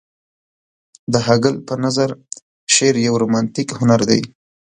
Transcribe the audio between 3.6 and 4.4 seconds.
هنر دى.